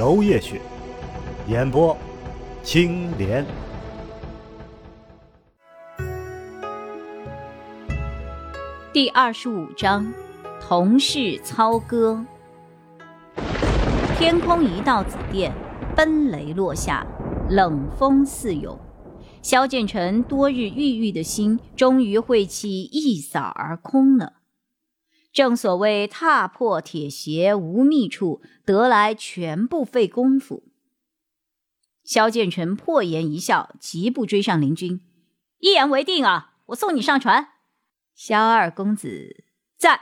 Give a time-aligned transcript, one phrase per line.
[0.00, 0.58] 楼夜雪，
[1.46, 1.94] 演播
[2.62, 3.44] 青莲。
[8.94, 10.10] 第二十五章，
[10.58, 12.24] 同事操戈。
[14.16, 15.52] 天空一道紫电，
[15.94, 17.06] 奔雷落下。
[17.50, 18.78] 冷风四涌，
[19.42, 24.39] 萧建成多日郁郁的心终于晦气一扫而空了。
[25.32, 30.64] 正所谓踏破铁鞋无觅处，得来全不费工夫。
[32.02, 35.00] 萧剑尘破颜一笑，疾步追上林军，
[35.58, 36.56] 一言为定啊！
[36.66, 37.48] 我送你上船。
[38.14, 39.44] 萧二公子
[39.76, 40.00] 在。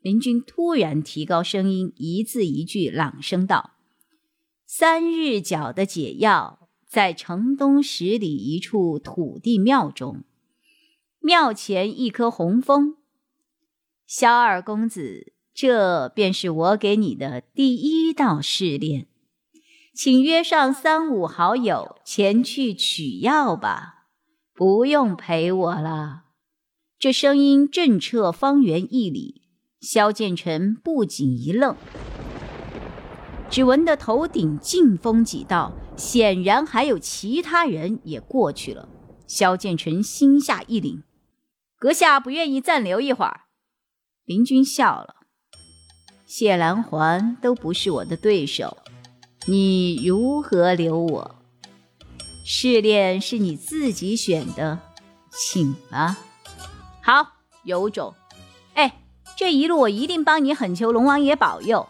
[0.00, 3.72] 林军突然提高声音，一字一句朗声道。
[4.66, 10.22] 三日脚的解药，在城东十里一处土地庙中。
[11.20, 12.98] 庙前一棵红枫。
[14.16, 19.08] 萧二公子，这便是我给你的第一道试炼，
[19.92, 24.06] 请约上三五好友前去取药吧，
[24.54, 26.26] 不用陪我了。
[26.96, 29.42] 这声音震彻方圆一里，
[29.80, 31.74] 萧建成不仅一愣。
[33.50, 38.88] 只闻得头顶劲风几道，显然还有其他人也过去了。
[39.26, 41.02] 萧建成心下一凛，
[41.76, 43.40] 阁下不愿意暂留一会儿？
[44.24, 45.16] 林君笑了，
[46.24, 48.78] 谢兰环都不是我的对手，
[49.44, 51.34] 你如何留我？
[52.42, 54.78] 试炼是你自己选的，
[55.30, 56.16] 请吧。
[57.02, 57.32] 好，
[57.64, 58.14] 有种！
[58.72, 59.02] 哎，
[59.36, 61.86] 这一路我一定帮你恳求龙王爷保佑。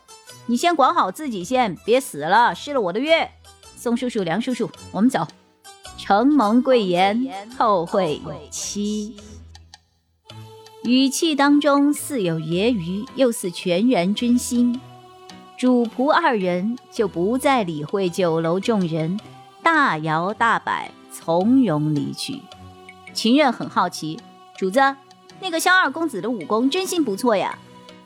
[0.47, 3.31] 你先管好自己，先别死了，失了我的约。
[3.77, 5.25] 宋叔叔、梁叔叔，我们走。
[5.97, 9.15] 承蒙贵言，后会有期。
[10.85, 14.79] 语气当中似有揶揄，又似全然真心。
[15.57, 19.19] 主仆二人就不再理会酒楼众人，
[19.63, 22.43] 大摇大摆从容离去。
[23.15, 24.21] 秦任很好奇，
[24.59, 24.79] 主子，
[25.41, 27.59] 那个萧二公子的武功真心不错呀，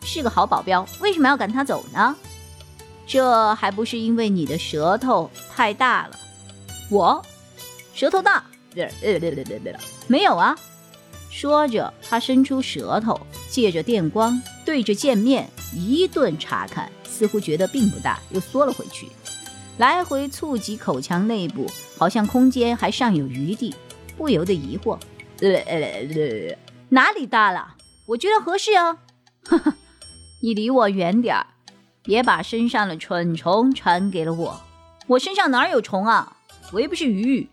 [0.04, 2.14] 是个好保镖，为什么要赶他走呢？
[3.08, 6.16] 这还不是因为你的舌头太大了，
[6.92, 7.20] 我
[7.92, 8.44] 舌头大？
[10.06, 10.56] 没有啊。
[11.40, 13.16] 说着，他伸出舌头，
[13.48, 19.06] 借着电光对着剑面一顿查看，似乎觉得并不大，又缩了回去，
[19.76, 23.72] 来回触及口腔内部，好像空间还尚有余地，
[24.16, 24.98] 不由得疑惑：
[26.88, 27.76] 哪里大了？
[28.06, 28.98] 我觉得合适啊。
[30.42, 31.46] 你离我远点儿。
[32.02, 34.60] 别把身上的蠢虫传给了我，
[35.06, 36.36] 我身上哪有虫啊？
[36.72, 37.48] 我又不是鱼。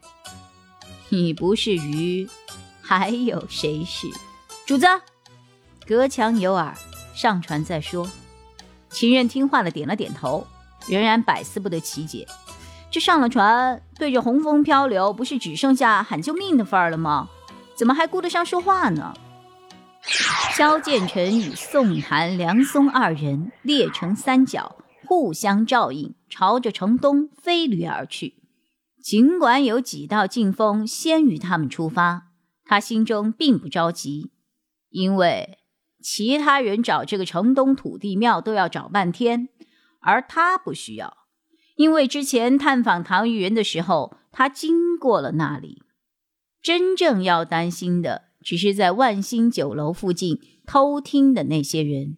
[1.10, 2.28] 你不是鱼，
[2.88, 4.08] 还有谁是？
[4.68, 4.86] 主子，
[5.88, 6.76] 隔墙有耳，
[7.16, 8.08] 上船再说。
[8.90, 10.46] 秦人听话的点了点头，
[10.88, 12.28] 仍然百思不得其解。
[12.92, 17.28] 这上了船，对着洪峰漂流，不是只剩下喊救命的份儿了吗？
[17.76, 19.16] 怎么还顾得上说话呢？
[20.54, 24.76] 萧剑尘与宋谭、梁松二人列成三角，
[25.08, 28.36] 互相照应，朝着城东飞掠而去。
[29.04, 32.25] 尽管有几道劲风先于他们出发，
[32.66, 34.32] 他心中并不着急，
[34.90, 35.60] 因为
[36.02, 39.48] 其他人找这个城东土地庙都要找半天，
[40.02, 41.16] 而他不需要，
[41.76, 45.84] 因为之前探访唐玉人的时候，他经过了那里。
[46.62, 48.26] 真正要担心的。
[48.46, 52.18] 只是在万兴酒楼附近偷听的那些人，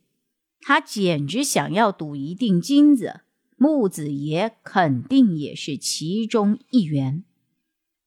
[0.59, 3.21] 他简直想要赌一锭金子。
[3.55, 7.23] 木子爷肯定也是其中一员。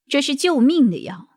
[0.07, 1.30] 这是救命的药，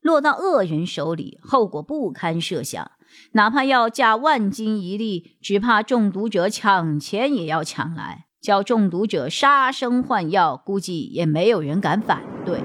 [0.00, 2.90] 落到恶人手里，后果不堪设想。
[3.32, 12.60] 哪怕要价万金一粒，只怕中毒者抢钱也要抢来，叫中毒者杀生换药，估计也没有人敢反对。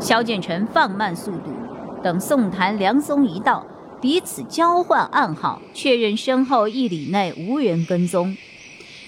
[0.00, 1.52] 萧建成放慢速度。
[2.02, 3.66] 等宋檀、梁松一到，
[4.00, 8.36] 彼此交换暗号，确认身后一里内无人跟踪。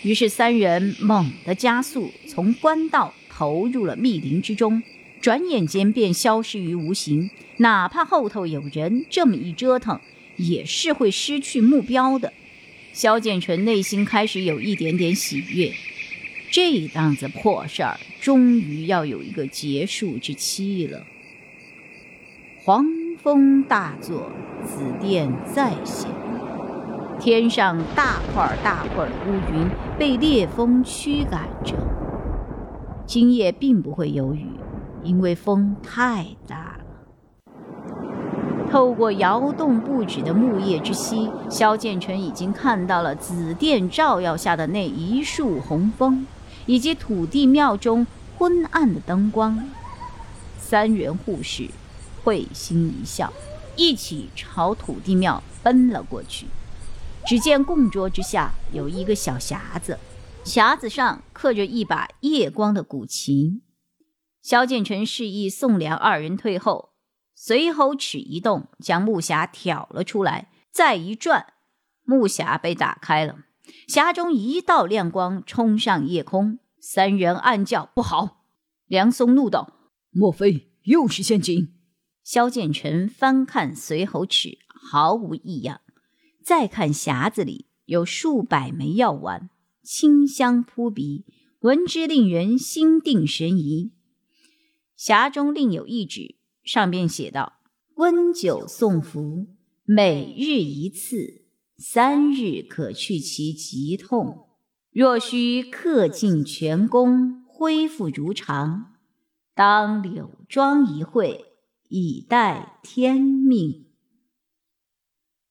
[0.02, 4.82] 于是三人猛地加速，从官道投入了密林之中，
[5.20, 7.30] 转眼间便消失于无形。
[7.58, 10.00] 哪怕后头有人，这么一折腾，
[10.36, 12.32] 也是会失去目标的。
[12.92, 15.72] 萧剑纯内心开始有一点点喜悦，
[16.50, 21.04] 这档子破事儿终于要有一个结束之期了。
[22.64, 22.84] 黄
[23.22, 24.30] 风大作，
[24.64, 26.10] 紫电再现。
[27.20, 29.68] 天上大块大块的乌云
[29.98, 31.74] 被烈风驱赶着。
[33.06, 34.46] 今夜并不会有雨，
[35.02, 36.84] 因为风太大了。
[38.70, 46.26] 透过摇动不止的木叶之隙，萧建成已经看到了紫电照耀下的那一束红枫，
[46.66, 48.06] 以及土地庙中
[48.36, 49.58] 昏暗的灯光。
[50.58, 51.68] 三人护士
[52.22, 53.32] 会心一笑，
[53.74, 56.46] 一起朝土地庙奔了过去。
[57.26, 59.98] 只见供桌之下有一个小匣子，
[60.44, 63.62] 匣子上刻着一把夜光的古琴。
[64.48, 66.94] 萧建成示意宋良二人退后，
[67.34, 71.52] 随后尺一动，将木匣挑了出来，再一转，
[72.06, 73.40] 木匣被打开了，
[73.86, 78.46] 匣中一道亮光冲上夜空，三人暗叫不好。
[78.86, 81.74] 梁松怒道：“莫非又是陷阱？”
[82.24, 85.82] 萧建成翻看随侯尺，毫无异样。
[86.42, 89.50] 再看匣子里有数百枚药丸，
[89.82, 91.26] 清香扑鼻，
[91.60, 93.92] 闻之令人心定神怡。
[94.98, 96.34] 匣中另有一纸，
[96.64, 97.60] 上边写道
[97.94, 99.46] ：“温酒送服，
[99.84, 101.44] 每日一次，
[101.76, 104.48] 三日可去其疾痛。
[104.90, 108.94] 若需克尽全功，恢复如常，
[109.54, 111.44] 当柳庄一会，
[111.88, 113.86] 以待天命。”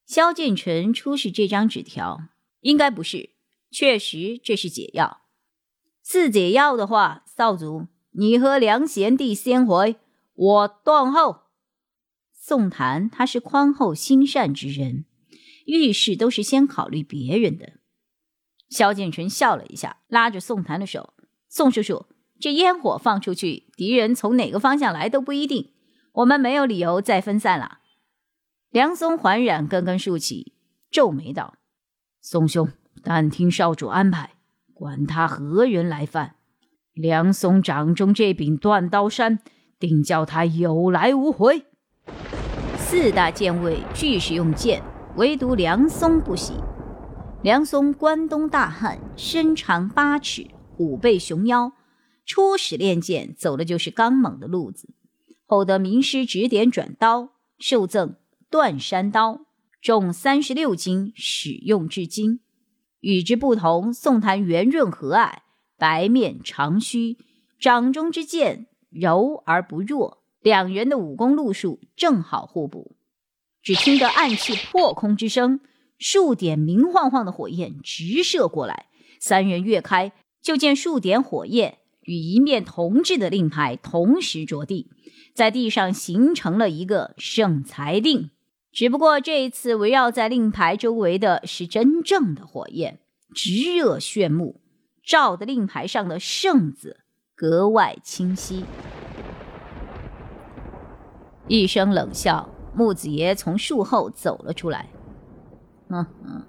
[0.06, 2.24] 萧建成出示这张纸条，
[2.60, 3.30] 应该不是，
[3.72, 5.22] 确实这是解药。
[6.02, 7.88] 赐解药的话，少主，
[8.20, 9.98] 你和梁贤弟先回，
[10.34, 11.44] 我断后。
[12.32, 15.06] 宋檀他是宽厚心善之人，
[15.68, 17.74] 遇事都是先考虑别人的。
[18.70, 21.14] 萧建成笑了一下，拉着宋檀的手
[21.48, 22.08] ：“宋叔叔，
[22.40, 25.74] 这烟火放出去，敌人从哪个方向来都不一定，
[26.14, 27.82] 我们没有理由再分散了。”
[28.72, 30.54] 梁松环染根根竖起，
[30.90, 31.54] 皱眉道
[32.20, 32.68] ：“宋兄，
[33.04, 34.34] 但听少主安排，
[34.74, 36.37] 管他何人来犯，
[36.98, 39.40] 梁松掌中这柄断刀山，
[39.80, 41.66] 定叫他有来无回。”
[42.78, 44.82] 四大剑卫俱是用剑，
[45.16, 46.54] 唯独梁松不喜。
[47.44, 51.74] 梁松关东大汉，身长八尺，虎背熊腰，
[52.26, 54.90] 初始练剑走的就是刚猛的路子，
[55.46, 57.30] 后得名师指点转刀，
[57.60, 58.16] 受赠。
[58.50, 59.42] 断山刀
[59.82, 62.40] 重三十六斤，使用至今。
[63.02, 65.40] 与之不同，宋檀圆润和蔼，
[65.78, 67.18] 白面长须，
[67.60, 72.96] 掌中之剑柔而不弱，两人的武功路数正好互补。
[73.62, 75.60] 只听得暗器破空之声，
[75.98, 78.86] 数点明晃晃的火焰直射过来。
[79.20, 84.90] 三人跃开，就见数点火焰与一面铜制的令牌同时着地，
[85.34, 88.30] 在地上形成了一个圣裁令。
[88.72, 93.00] 只不过这一次围绕在令牌周围的是真正的火焰，
[93.34, 94.62] 直热炫目，
[95.08, 96.98] 照的令牌上的“圣”字
[97.34, 98.66] 格外清晰。
[101.48, 104.90] 一声冷笑，木子爷从树后走了出来。
[105.88, 106.44] 嗯嗯，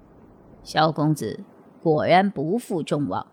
[0.61, 1.39] 萧公子
[1.81, 3.27] 果然不负众望，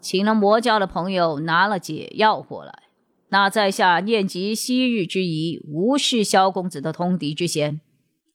[0.00, 2.84] 请了魔教的朋友拿了解药过来。
[3.30, 7.80] 那在下念及昔日之谊，无视萧公子的通敌之嫌。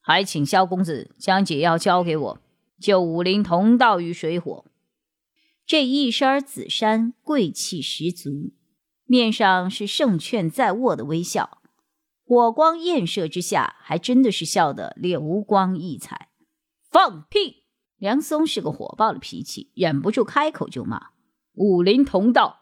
[0.01, 2.37] 还请萧公子将解药交给我，
[2.81, 4.65] 救武林同道于水火。
[5.73, 8.53] 这一身紫衫，贵气十足，
[9.05, 11.63] 面上是胜券在握的微笑，
[12.23, 16.29] 火光焰射之下，还真的是笑得流光溢彩。
[16.91, 17.63] 放屁！
[17.97, 21.07] 梁松是个火爆的脾气，忍不住开口就骂
[21.57, 22.61] ：“武林同道，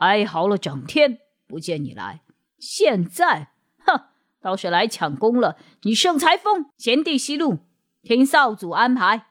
[0.00, 2.22] 哀嚎了整天，不见你来，
[2.58, 3.52] 现在。”
[3.86, 4.06] 哼
[4.40, 5.56] 倒是来抢功了！
[5.82, 7.60] 你盛裁风，贤弟息怒，
[8.02, 9.27] 听少主安排。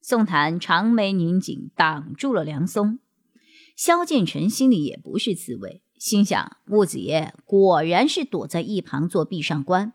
[0.00, 2.98] 宋檀长眉拧紧，挡住了梁松。
[3.76, 9.92] 萧剑成心里也不是滋味，心想：木子爷果然是躲在一旁做壁上观，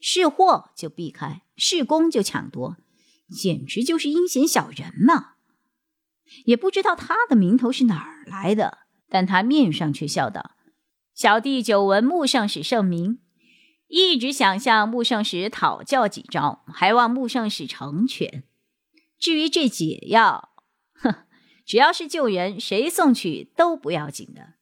[0.00, 2.76] 是祸就避开，是功就抢夺，
[3.30, 5.34] 简直就是阴险小人嘛！
[6.44, 8.78] 也不知道他的名头是哪儿来的，
[9.08, 10.52] 但他面上却笑道
[11.14, 13.18] ：“小弟久闻穆圣使盛名。”
[13.88, 18.44] 一直想向穆圣使讨教几招，还望穆圣使成全。
[19.18, 20.50] 至于这解药，
[20.94, 21.14] 哼，
[21.64, 24.54] 只要是救人，谁送去都不要紧的。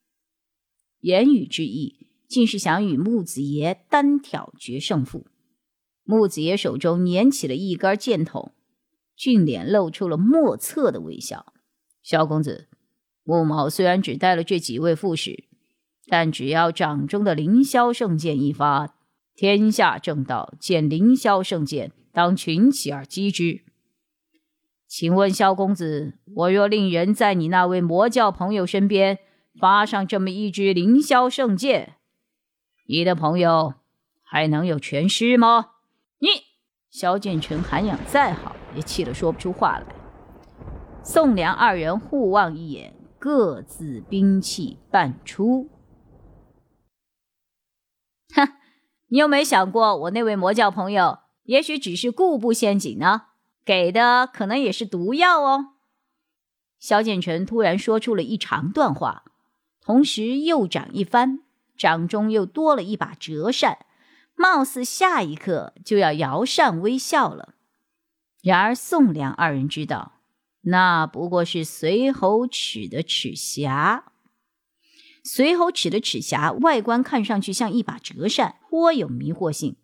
[1.00, 5.26] 言语之意，竟是想与木子爷单挑决胜负。
[6.04, 8.54] 木子爷手中捻起了一根箭筒，
[9.14, 11.52] 俊脸露出了莫测的微笑。
[12.02, 12.68] 萧公子，
[13.24, 15.44] 穆某虽然只带了这几位副使，
[16.06, 18.96] 但只要掌中的凌霄圣剑一发，
[19.34, 23.65] 天下正道见凌霄圣剑，当群起而击之。
[24.88, 29.18] 请问萧公子，我若令人在你那位魔教朋友身边
[29.58, 31.94] 发上这么一支凌霄圣剑，
[32.86, 33.74] 你的朋友
[34.22, 35.70] 还能有全尸吗？
[36.20, 36.28] 你
[36.88, 39.86] 萧剑成涵养再好，也气得说不出话来。
[41.02, 45.68] 宋梁二人互望一眼，各自兵器半出。
[48.34, 48.48] 哼，
[49.08, 53.22] 你有没有想过，我那位魔教朋友也许只是故布陷阱呢？
[53.66, 55.72] 给的可能也是毒药哦。
[56.78, 59.24] 萧剑尘突然说出了一长段话，
[59.80, 61.40] 同时右掌一翻，
[61.76, 63.78] 掌中又多了一把折扇，
[64.36, 67.54] 貌似下一刻就要摇扇微笑了。
[68.40, 70.20] 然而宋梁二人知道，
[70.60, 74.04] 那不过是随侯尺的尺匣。
[75.24, 79.74] 随侯尺的尺匣外观看上去像一把折扇，颇有迷惑性。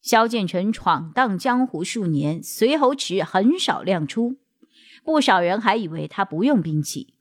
[0.00, 4.36] 萧剑成闯荡江湖数年，随侯池很少亮出，
[5.02, 7.14] 不少人还以为他不用兵器，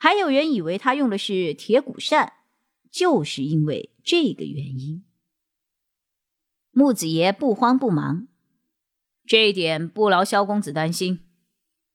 [0.00, 2.32] 还有人以为他用的是铁骨扇，
[2.90, 5.04] 就是因为这个原因。
[6.72, 8.26] 木子爷不慌不忙，
[9.24, 11.20] 这一点不劳萧公子担心。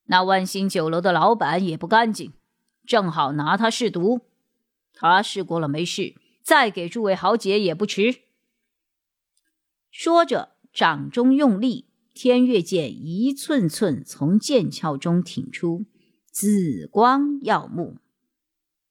[0.05, 2.31] 那万兴酒楼的老板也不干净，
[2.85, 4.21] 正好拿他试毒，
[4.93, 8.26] 他试过了没事，再给诸位豪杰也不迟。
[9.99, 15.85] 说着，掌中用力，天月剑一寸寸从剑鞘中挺出，
[16.29, 17.97] 紫光耀目。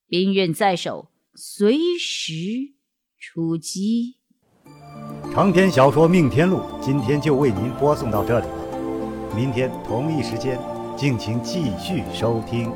[0.09, 2.73] 兵刃在手，随时
[3.21, 4.17] 出击。
[5.33, 10.59] 长篇小说《命天录》今天就为您播送到这里了，明天同一时间，
[10.99, 12.73] 敬请继续收听。